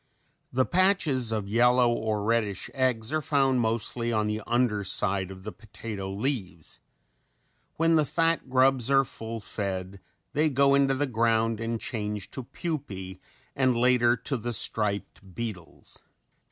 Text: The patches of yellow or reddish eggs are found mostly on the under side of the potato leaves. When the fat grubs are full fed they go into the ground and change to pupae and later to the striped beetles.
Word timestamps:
The 0.51 0.65
patches 0.65 1.31
of 1.31 1.47
yellow 1.47 1.93
or 1.93 2.23
reddish 2.23 2.71
eggs 2.73 3.13
are 3.13 3.21
found 3.21 3.61
mostly 3.61 4.11
on 4.11 4.25
the 4.25 4.41
under 4.47 4.83
side 4.83 5.29
of 5.29 5.43
the 5.43 5.51
potato 5.51 6.11
leaves. 6.11 6.79
When 7.77 7.97
the 7.97 8.03
fat 8.05 8.49
grubs 8.49 8.89
are 8.89 9.03
full 9.03 9.39
fed 9.39 9.99
they 10.33 10.49
go 10.49 10.73
into 10.73 10.95
the 10.95 11.05
ground 11.05 11.59
and 11.59 11.79
change 11.79 12.31
to 12.31 12.45
pupae 12.45 13.19
and 13.55 13.75
later 13.77 14.17
to 14.17 14.37
the 14.37 14.53
striped 14.53 15.35
beetles. 15.35 16.03